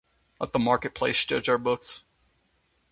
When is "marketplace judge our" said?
0.57-1.59